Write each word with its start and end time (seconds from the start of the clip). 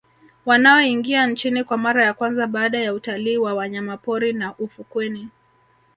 Wanaoingia 0.45 1.27
nchini 1.27 1.63
kwa 1.63 1.77
mara 1.77 2.05
ya 2.05 2.13
kwanza 2.13 2.47
baada 2.47 2.79
ya 2.79 2.93
utalii 2.93 3.37
wa 3.37 3.53
wanyamapori 3.53 4.33
na 4.33 4.55
ufukweni 4.57 5.29